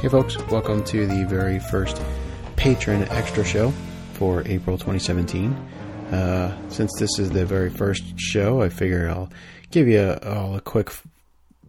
[0.00, 2.00] Hey, folks, welcome to the very first
[2.54, 3.72] patron extra show
[4.12, 5.52] for April 2017.
[6.12, 9.28] Uh, since this is the very first show, I figure I'll
[9.72, 10.92] give you a, all a quick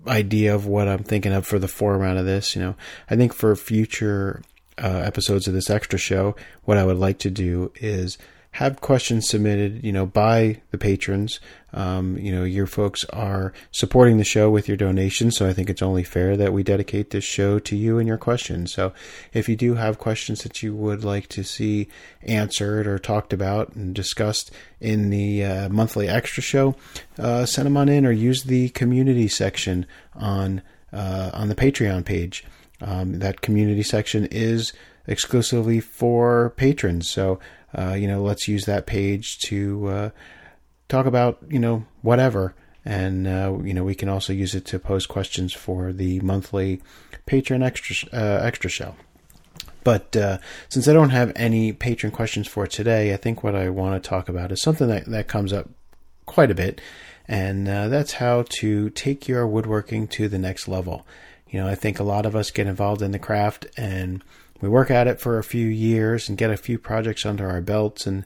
[0.05, 2.55] idea of what I'm thinking of for the format of this.
[2.55, 2.75] You know,
[3.09, 4.43] I think for future
[4.77, 6.35] uh, episodes of this extra show,
[6.65, 8.19] what I would like to do is
[8.53, 11.39] have questions submitted, you know, by the patrons.
[11.71, 15.69] Um, you know, your folks are supporting the show with your donations, so I think
[15.69, 18.73] it's only fair that we dedicate this show to you and your questions.
[18.73, 18.91] So,
[19.33, 21.89] if you do have questions that you would like to see
[22.23, 26.75] answered or talked about and discussed in the uh, monthly extra show,
[27.19, 32.03] uh, send them on in or use the community section on uh, on the Patreon
[32.03, 32.43] page.
[32.81, 34.73] Um, that community section is
[35.09, 37.39] exclusively for patrons, so
[37.77, 40.09] uh, you know, let's use that page to uh,
[40.87, 42.55] talk about, you know, whatever.
[42.85, 46.81] And, uh, you know, we can also use it to pose questions for the monthly
[47.25, 48.95] patron extra, uh, extra show.
[49.83, 53.69] But uh, since I don't have any patron questions for today, I think what I
[53.69, 55.69] want to talk about is something that, that comes up
[56.25, 56.81] quite a bit.
[57.27, 61.05] And uh, that's how to take your woodworking to the next level.
[61.49, 64.23] You know, I think a lot of us get involved in the craft and
[64.61, 67.61] we work at it for a few years and get a few projects under our
[67.61, 68.05] belts.
[68.05, 68.25] And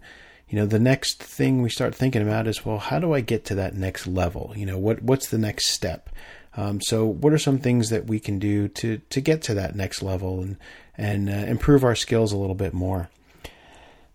[0.49, 3.43] you know the next thing we start thinking about is well how do i get
[3.45, 4.53] to that next level?
[4.55, 6.09] You know what what's the next step?
[6.55, 9.75] Um, so what are some things that we can do to to get to that
[9.75, 10.57] next level and
[10.95, 13.09] and uh, improve our skills a little bit more?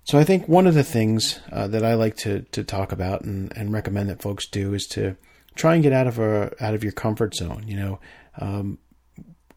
[0.04, 3.22] So i think one of the things uh, that i like to to talk about
[3.22, 5.16] and, and recommend that folks do is to
[5.56, 7.98] try and get out of a out of your comfort zone you know?
[8.40, 8.78] Um,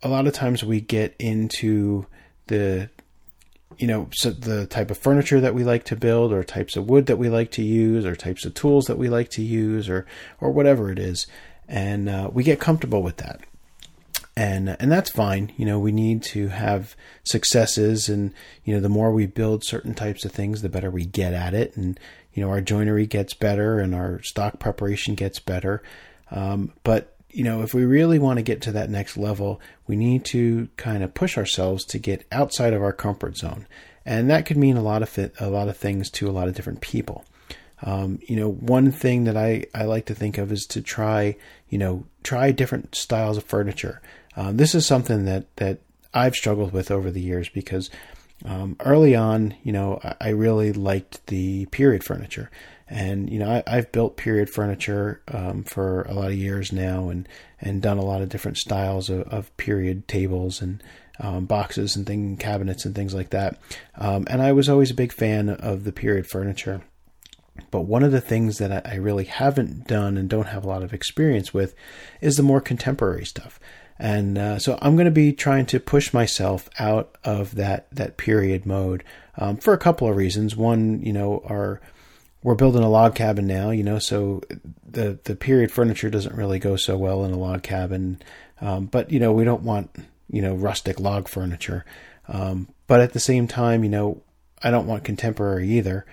[0.04, 2.06] a lot of times we get into
[2.48, 2.90] the
[3.78, 6.90] you know so the type of furniture that we like to build or types of
[6.90, 9.90] wood that we like to use or types of tools that we like to use
[9.90, 10.06] or
[10.40, 11.28] or whatever it is.
[11.68, 13.42] And uh, we get comfortable with that.
[14.36, 15.52] And and that's fine.
[15.58, 19.94] You know we need to have successes and you know the more we build certain
[19.94, 21.76] types of things the better we get at it.
[21.76, 22.00] And
[22.34, 25.82] you know our joinery gets better and our stock preparation gets better.
[26.30, 29.96] Um, but you know, if we really want to get to that next level, we
[29.96, 33.68] need to kind of push ourselves to get outside of our comfort zone,
[34.06, 36.56] and that could mean a lot of a lot of things to a lot of
[36.56, 37.26] different people.
[37.84, 41.36] Um, you know, one thing that I, I like to think of is to try,
[41.70, 44.02] you know, try different styles of furniture.
[44.36, 45.80] Um, this is something that that
[46.14, 47.90] I've struggled with over the years because
[48.46, 52.50] um, early on, you know, I, I really liked the period furniture.
[52.92, 57.08] And you know, I, have built period furniture um, for a lot of years now,
[57.08, 57.28] and
[57.62, 60.84] and done a lot of different styles of, of period tables and
[61.20, 63.58] um, boxes and thing cabinets and things like that.
[63.96, 66.82] Um, and I was always a big fan of the period furniture.
[67.70, 70.84] But one of the things that I really haven't done and don't have a lot
[70.84, 71.74] of experience with
[72.20, 73.60] is the more contemporary stuff.
[74.00, 78.18] And uh, so I'm going to be trying to push myself out of that that
[78.18, 79.04] period mode
[79.38, 80.56] um, for a couple of reasons.
[80.56, 81.80] One, you know, our
[82.44, 84.42] we're building a log cabin now, you know, so
[84.90, 88.22] the the period furniture doesn't really go so well in a log cabin.
[88.60, 89.96] Um, but you know, we don't want
[90.30, 91.86] you know rustic log furniture.
[92.28, 94.22] Um, but at the same time, you know,
[94.62, 96.06] I don't want contemporary either.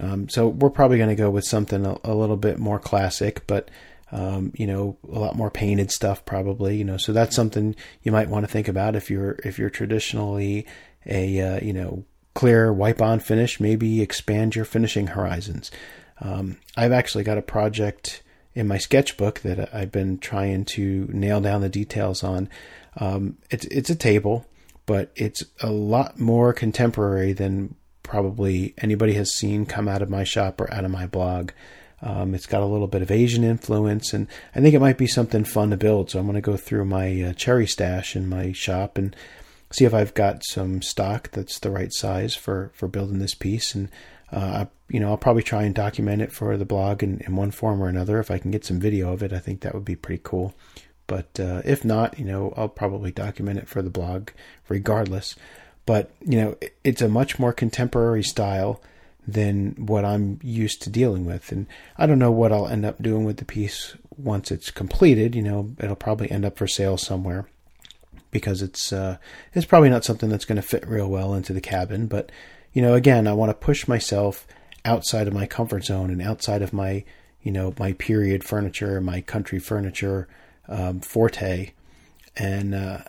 [0.00, 3.46] Um, so we're probably going to go with something a, a, little bit more classic,
[3.46, 3.70] but
[4.10, 6.76] um, you know, a lot more painted stuff probably.
[6.76, 9.70] You know, so that's something you might want to think about if you're if you're
[9.70, 10.66] traditionally
[11.06, 12.04] a uh, you know
[12.34, 15.70] clear wipe on finish, maybe expand your finishing horizons.
[16.20, 18.22] Um, I've actually got a project
[18.54, 22.48] in my sketchbook that I've been trying to nail down the details on.
[22.96, 24.46] Um, it's it's a table,
[24.86, 30.24] but it's a lot more contemporary than probably anybody has seen come out of my
[30.24, 31.50] shop or out of my blog.
[32.02, 35.06] Um, it's got a little bit of Asian influence, and I think it might be
[35.06, 36.10] something fun to build.
[36.10, 39.14] So I'm going to go through my uh, cherry stash in my shop and
[39.72, 43.74] see if I've got some stock that's the right size for for building this piece,
[43.74, 43.88] and
[44.30, 47.50] uh, you know I'll probably try and document it for the blog in, in one
[47.50, 48.18] form or another.
[48.18, 50.54] If I can get some video of it, I think that would be pretty cool.
[51.06, 54.30] But uh, if not, you know I'll probably document it for the blog
[54.68, 55.34] regardless.
[55.86, 58.80] But you know it's a much more contemporary style
[59.26, 61.66] than what I'm used to dealing with, and
[61.96, 65.34] I don't know what I'll end up doing with the piece once it's completed.
[65.34, 67.46] You know it'll probably end up for sale somewhere
[68.32, 69.18] because it's uh,
[69.52, 72.08] it's probably not something that's going to fit real well into the cabin.
[72.08, 72.32] But
[72.72, 74.44] you know, again, I want to push myself
[74.84, 77.04] outside of my comfort zone and outside of my
[77.42, 80.26] you know my period furniture, my country furniture
[80.66, 81.72] um, forte,
[82.36, 83.02] and, uh,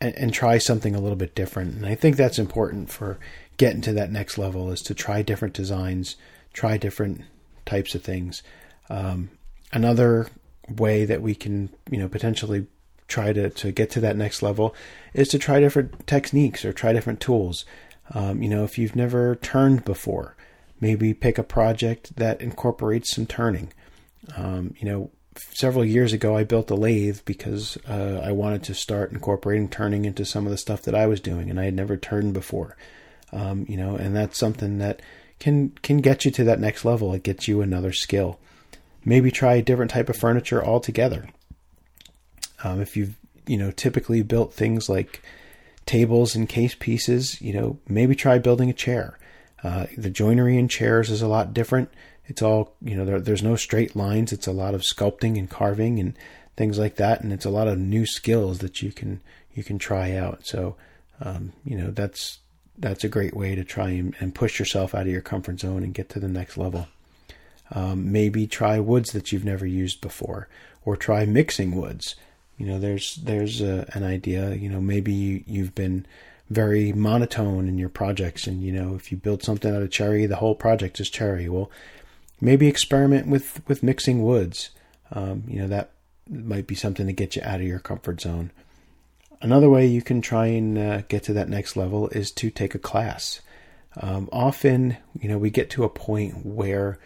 [0.00, 1.74] and and try something a little bit different.
[1.74, 3.18] And I think that's important for
[3.58, 6.16] getting to that next level is to try different designs,
[6.54, 7.22] try different
[7.66, 8.42] types of things.
[8.88, 9.30] Um,
[9.72, 10.28] another
[10.68, 12.66] way that we can you know potentially
[13.10, 14.74] try to, to get to that next level
[15.12, 17.64] is to try different techniques or try different tools.
[18.12, 20.36] Um, you know, if you've never turned before,
[20.80, 23.72] maybe pick a project that incorporates some turning.
[24.36, 25.10] Um, you know,
[25.52, 30.04] several years ago, I built a lathe because uh, I wanted to start incorporating turning
[30.04, 32.76] into some of the stuff that I was doing, and I had never turned before.
[33.32, 35.00] Um, you know, and that's something that
[35.38, 37.14] can can get you to that next level.
[37.14, 38.40] It gets you another skill.
[39.04, 41.28] Maybe try a different type of furniture altogether.
[42.64, 43.16] Um, if you've
[43.46, 45.22] you know typically built things like
[45.86, 49.18] tables and case pieces, you know maybe try building a chair.
[49.62, 51.90] Uh, the joinery in chairs is a lot different.
[52.26, 53.04] It's all you know.
[53.04, 54.32] There, there's no straight lines.
[54.32, 56.16] It's a lot of sculpting and carving and
[56.56, 59.20] things like that, and it's a lot of new skills that you can
[59.54, 60.46] you can try out.
[60.46, 60.76] So
[61.20, 62.38] um, you know that's
[62.78, 65.82] that's a great way to try and, and, push yourself out of your comfort zone
[65.82, 66.88] and get to the next level.
[67.72, 70.48] Um, maybe try woods that you've never used before,
[70.84, 72.16] or try mixing woods.
[72.60, 74.50] You know, there's there's a, an idea.
[74.54, 76.04] You know, maybe you, you've been
[76.50, 80.26] very monotone in your projects, and you know, if you build something out of cherry,
[80.26, 81.48] the whole project is cherry.
[81.48, 81.70] Well,
[82.38, 84.68] maybe experiment with with mixing woods.
[85.10, 85.92] Um, you know, that
[86.28, 88.50] might be something to get you out of your comfort zone.
[89.40, 92.74] Another way you can try and uh, get to that next level is to take
[92.74, 93.40] a class.
[93.96, 96.98] Um, often, you know, we get to a point where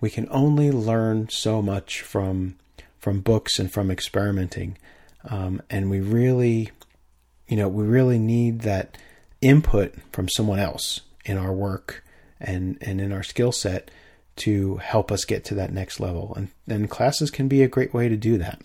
[0.00, 2.54] we can only learn so much from
[3.00, 4.78] from books and from experimenting,
[5.28, 6.70] um, and we really,
[7.48, 8.96] you know, we really need that
[9.40, 12.04] input from someone else in our work
[12.40, 13.90] and and in our skill set
[14.36, 16.34] to help us get to that next level.
[16.36, 18.60] And and classes can be a great way to do that.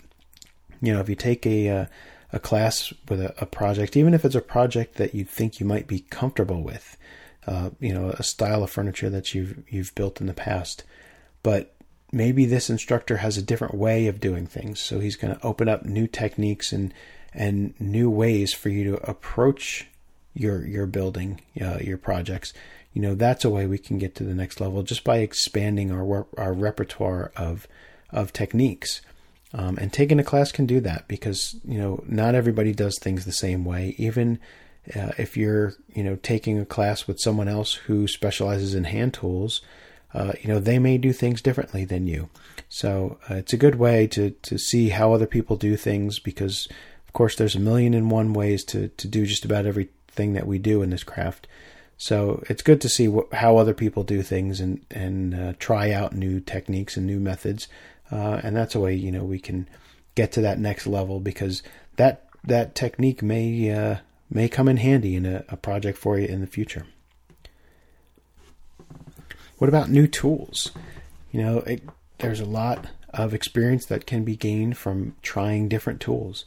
[0.80, 1.86] You know, if you take a uh,
[2.32, 5.66] a class with a, a, project, even if it's a project that you think you
[5.66, 6.96] might be comfortable with,
[7.46, 10.84] uh, you know, a style of furniture that you've you've built in the past,
[11.42, 11.75] but
[12.12, 15.68] maybe this instructor has a different way of doing things, so he's going to open
[15.68, 16.92] up new techniques and
[17.34, 19.86] and new ways for you to approach
[20.34, 22.52] your your building, uh, your projects.
[22.92, 25.90] You know, that's a way we can get to the next level just by expanding
[25.90, 27.66] our our repertoire of
[28.10, 29.00] of techniques.
[29.54, 33.24] Um, and taking a class can do that because you know not everybody does things
[33.24, 33.94] the same way.
[33.98, 34.38] Even
[34.94, 39.14] uh, if you're you know taking a class with someone else who specializes in hand
[39.14, 39.62] tools,
[40.16, 42.28] uh, you know they may do things differently than you.
[42.68, 46.68] So uh, it's a good way to to see how other people do things because
[47.06, 50.46] of course there's a million and one ways to to do just about everything that
[50.46, 51.46] we do in this craft.
[51.98, 56.14] So it's good to see how other people do things and and uh, try out
[56.14, 57.68] new techniques and new methods
[58.10, 59.68] uh, and that's a way you know we can
[60.14, 61.62] get to that next level because
[61.96, 63.96] that that technique may uh,
[64.30, 66.86] may come in handy in a, a project for you in the future.
[69.58, 70.72] What about new tools?
[71.32, 71.82] You know, it,
[72.18, 76.44] there's a lot of experience that can be gained from trying different tools.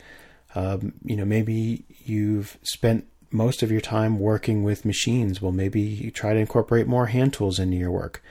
[0.56, 5.42] Um, you know, maybe you've spent most of your time working with machines.
[5.42, 8.24] Well, maybe you try to incorporate more hand tools into your work.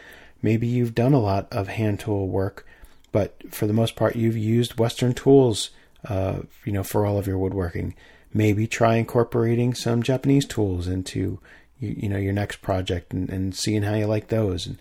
[0.42, 2.64] Maybe you've done a lot of hand tool work
[3.12, 5.70] but for the most part, you've used Western tools,
[6.04, 7.94] uh, you know, for all of your woodworking.
[8.32, 11.40] Maybe try incorporating some Japanese tools into,
[11.78, 14.66] you, you know, your next project and, and seeing how you like those.
[14.66, 14.78] And,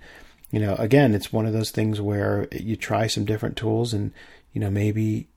[0.51, 4.11] you know, again, it's one of those things where you try some different tools and,
[4.53, 5.27] you know, maybe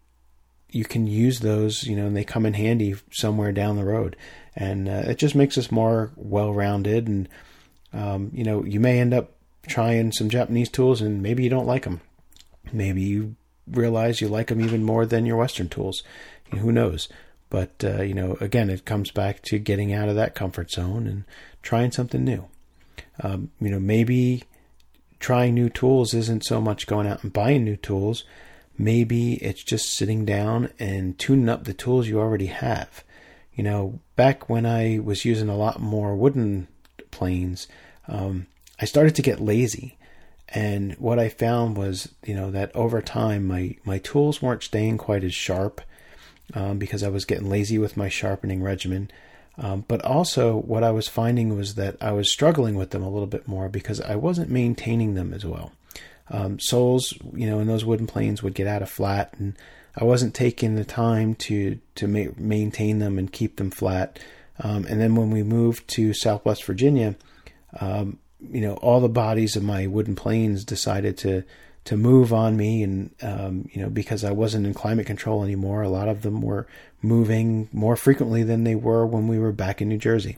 [0.70, 4.16] you can use those, you know, and they come in handy somewhere down the road.
[4.54, 7.08] And uh, it just makes us more well rounded.
[7.08, 7.28] And,
[7.92, 9.32] um, you know, you may end up
[9.66, 12.00] trying some Japanese tools and maybe you don't like them.
[12.73, 16.02] Maybe you realize you like them even more than your Western tools.
[16.52, 17.08] Who knows?
[17.50, 21.07] But uh, you know, again, it comes back to getting out of that comfort zone
[21.07, 21.25] and
[21.62, 22.49] trying something new.
[23.23, 24.45] Um, you know, maybe
[25.19, 28.25] trying new tools isn't so much going out and buying new tools.
[28.78, 33.04] Maybe it's just sitting down and tuning up the tools you already have.
[33.52, 36.69] You know, back when I was using a lot more wooden
[37.11, 37.69] planes,
[38.09, 38.47] um,
[38.80, 39.99] I started to get lazy
[40.50, 44.99] and what I found was, you know, that over time my my tools weren't staying
[44.99, 45.80] quite as sharp
[46.54, 49.11] um, because I was getting lazy with my sharpening regimen.
[49.59, 53.11] Um, but also, what I was finding was that I was struggling with them a
[53.11, 55.73] little bit more because I wasn't maintaining them as well.
[56.30, 59.57] Um, soles, you know, in those wooden planes would get out of flat, and
[59.97, 64.19] I wasn't taking the time to to ma- maintain them and keep them flat.
[64.61, 67.16] Um, and then when we moved to Southwest Virginia,
[67.80, 71.45] um, you know, all the bodies of my wooden planes decided to
[71.84, 75.82] to move on me, and um, you know, because I wasn't in climate control anymore,
[75.82, 76.66] a lot of them were
[77.02, 80.37] moving more frequently than they were when we were back in New Jersey.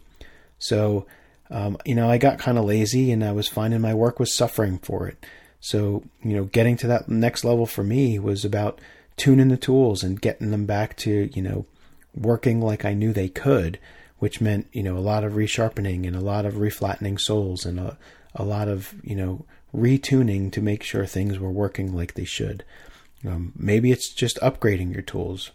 [0.58, 1.06] So,
[1.50, 4.37] um, you know, I got kind of lazy, and I was finding my work was
[4.37, 5.25] suffering for it.
[5.61, 8.80] So, you know, getting to that next level for me was about
[9.16, 11.66] tuning the tools and getting them back to, you know,
[12.14, 13.78] working like I knew they could,
[14.18, 17.78] which meant, you know, a lot of resharpening and a lot of reflattening soles and
[17.78, 17.96] a,
[18.34, 22.64] a lot of, you know, retuning to make sure things were working like they should.
[23.26, 25.50] Um, maybe it's just upgrading your tools.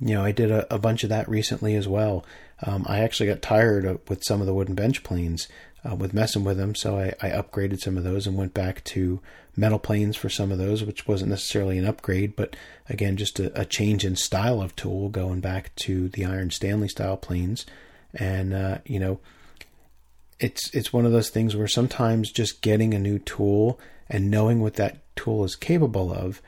[0.00, 2.24] You know, I did a, a bunch of that recently as well.
[2.62, 5.48] Um, I actually got tired of, with some of the wooden bench planes
[5.88, 8.84] uh, with messing with them, so I, I, upgraded some of those and went back
[8.84, 9.20] to
[9.56, 12.54] metal planes for some of those, which wasn't necessarily an upgrade, but
[12.90, 16.88] again, just a, a change in style of tool, going back to the iron Stanley
[16.88, 17.64] style planes.
[18.14, 19.20] And uh, you know,
[20.40, 23.78] it's it's one of those things where sometimes just getting a new tool
[24.08, 26.42] and knowing what that tool is capable of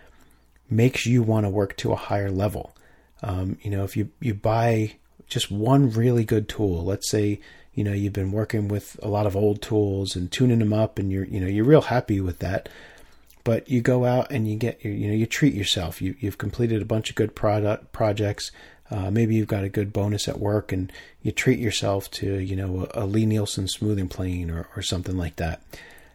[0.68, 2.74] makes you want to work to a higher level.
[3.22, 4.96] Um, you know, if you you buy
[5.28, 7.40] just one really good tool, let's say
[7.74, 10.98] you know you've been working with a lot of old tools and tuning them up,
[10.98, 12.68] and you're you know you're real happy with that.
[13.44, 16.00] But you go out and you get you know you treat yourself.
[16.00, 18.50] You you've completed a bunch of good product projects.
[18.92, 22.54] Uh, maybe you've got a good bonus at work, and you treat yourself to you
[22.54, 25.62] know a, a Lie-Nielsen smoothing plane or or something like that.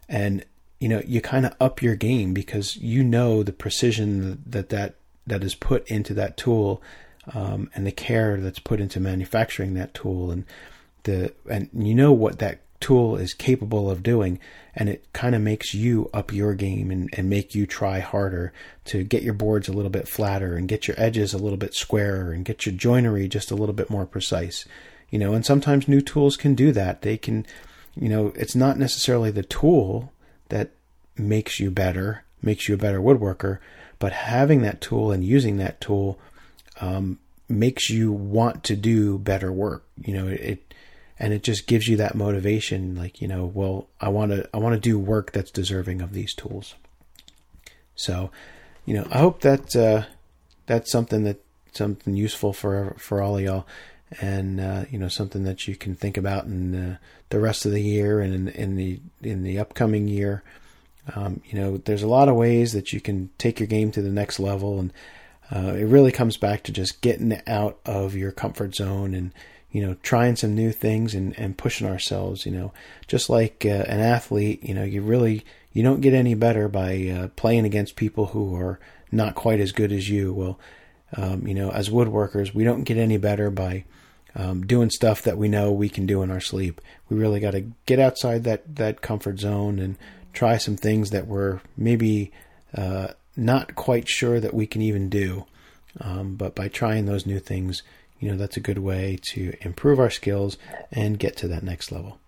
[0.08, 0.46] And
[0.80, 4.96] you know you kind of up your game because you know the precision that that
[5.26, 6.82] that is put into that tool
[7.34, 10.46] um, and the care that's put into manufacturing that tool and
[11.04, 14.40] the and you know what that tool is capable of doing
[14.76, 18.54] and it kind of makes you up your game and, and make you try harder
[18.86, 21.74] to get your boards a little bit flatter and get your edges a little bit
[21.74, 24.66] squarer and get your joinery just a little bit more precise
[25.10, 27.46] you know and sometimes new tools can do that they can
[27.96, 30.12] you know it's not necessarily the tool
[30.50, 30.72] that
[31.20, 33.60] makes you better, makes you a better woodworker,
[34.00, 36.20] but having that tool and using that tool
[36.80, 37.20] um,
[37.50, 39.86] makes you want to do better work.
[39.98, 40.74] You know, it
[41.20, 42.96] and it just gives you that motivation.
[42.96, 46.14] Like you know, well, I want to I want to do work that's deserving of
[46.14, 46.76] these tools.
[47.96, 48.30] So,
[48.86, 50.04] you know, I hope that uh,
[50.68, 51.44] that's something that
[51.74, 53.68] something useful for for all of y'all
[54.22, 57.72] and uh, you know something that you can think about in the, the rest of
[57.72, 60.44] the year and in, in the in the upcoming year.
[61.16, 64.02] Um, you know, there's a lot of ways that you can take your game to
[64.02, 64.94] the next level, and
[65.54, 69.34] uh, it really comes back to just getting out of your comfort zone and
[69.72, 72.46] you know trying some new things and, and pushing ourselves.
[72.46, 72.74] You know,
[73.08, 77.08] just like uh, an athlete, you know, you really you don't get any better by
[77.08, 78.80] uh, playing against people who are
[79.12, 80.34] not quite as good as you.
[80.34, 80.60] Well,
[81.16, 83.86] um, you know, as woodworkers, we don't get any better by
[84.36, 86.82] um, doing stuff that we know we can do in our sleep.
[87.10, 89.98] We really got to get outside that that comfort zone and
[90.34, 92.32] try some things that we're maybe
[92.76, 95.46] uh, not quite sure that we can even do.
[96.00, 97.82] Um, but by trying those new things,
[98.20, 100.58] you know, that's a good way to improve our skills
[100.92, 102.20] and get to that next level.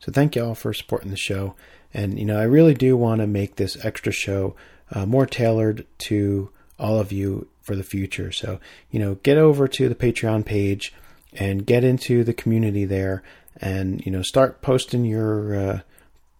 [0.00, 1.54] So thank you all for supporting the show.
[1.92, 4.54] And, you know, I really do want to make this extra show
[4.92, 8.32] uh, more tailored to all of you for the future.
[8.32, 10.94] So, you know, get over to the Patreon page
[11.32, 13.22] and get into the community there
[13.60, 15.80] and, you know, start posting your, uh,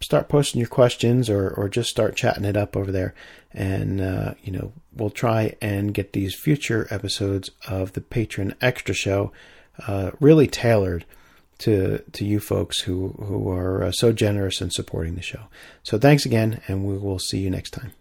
[0.01, 3.15] start posting your questions or, or just start chatting it up over there.
[3.53, 8.95] And, uh, you know, we'll try and get these future episodes of the Patron Extra
[8.95, 9.33] Show
[9.87, 11.05] uh, really tailored
[11.59, 15.43] to to you folks who, who are uh, so generous in supporting the show.
[15.83, 17.93] So thanks again, and we will see you next time.